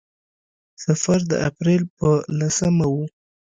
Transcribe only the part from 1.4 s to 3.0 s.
اپرېل په لسمه و.